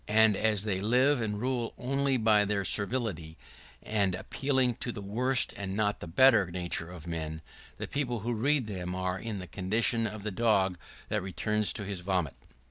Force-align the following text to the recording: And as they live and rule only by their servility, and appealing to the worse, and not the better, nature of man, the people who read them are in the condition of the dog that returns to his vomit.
And 0.07 0.35
as 0.35 0.63
they 0.63 0.79
live 0.81 1.21
and 1.21 1.39
rule 1.39 1.75
only 1.77 2.17
by 2.17 2.43
their 2.43 2.65
servility, 2.65 3.37
and 3.83 4.15
appealing 4.15 4.73
to 4.77 4.91
the 4.91 4.99
worse, 4.99 5.45
and 5.55 5.75
not 5.75 5.99
the 5.99 6.07
better, 6.07 6.49
nature 6.49 6.89
of 6.91 7.05
man, 7.05 7.43
the 7.77 7.85
people 7.87 8.21
who 8.21 8.33
read 8.33 8.65
them 8.65 8.95
are 8.95 9.19
in 9.19 9.37
the 9.37 9.45
condition 9.45 10.07
of 10.07 10.23
the 10.23 10.31
dog 10.31 10.79
that 11.09 11.21
returns 11.21 11.71
to 11.73 11.85
his 11.85 11.99
vomit. 11.99 12.33